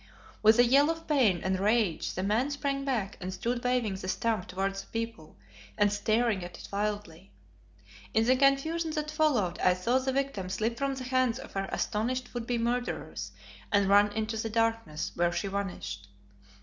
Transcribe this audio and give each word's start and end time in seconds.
With 0.41 0.57
a 0.57 0.63
yell 0.63 0.89
of 0.89 1.05
pain 1.07 1.41
and 1.43 1.59
rage 1.59 2.15
the 2.15 2.23
man 2.23 2.49
sprang 2.49 2.83
back 2.83 3.19
and 3.21 3.31
stood 3.31 3.63
waving 3.63 3.93
the 3.97 4.07
stump 4.07 4.47
towards 4.47 4.81
the 4.81 4.87
people 4.87 5.37
and 5.77 5.93
staring 5.93 6.43
at 6.43 6.57
it 6.57 6.67
wildly. 6.73 7.29
In 8.11 8.25
the 8.25 8.35
confusion 8.35 8.89
that 8.93 9.11
followed 9.11 9.59
I 9.59 9.75
saw 9.75 9.99
the 9.99 10.11
victim 10.11 10.49
slip 10.49 10.75
from 10.79 10.95
the 10.95 11.03
hands 11.03 11.37
of 11.37 11.53
her 11.53 11.69
astonished 11.71 12.33
would 12.33 12.47
be 12.47 12.57
murderers 12.57 13.31
and 13.71 13.87
run 13.87 14.11
into 14.13 14.37
the 14.37 14.49
darkness, 14.49 15.11
where 15.13 15.31
she 15.31 15.45
vanished. 15.47 16.07